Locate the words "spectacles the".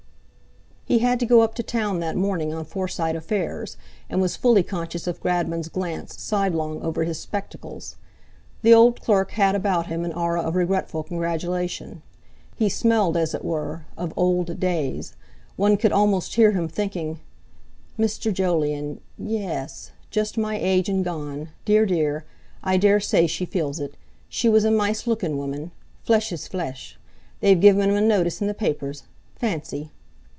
7.17-8.73